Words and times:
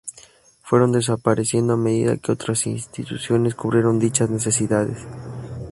Fueron 0.63 0.93
desapareciendo 0.93 1.73
a 1.73 1.77
medida 1.77 2.17
que 2.17 2.31
otras 2.31 2.65
instituciones 2.65 3.53
cubrieron 3.53 3.99
dichas 3.99 4.31
necesidades. 4.31 4.97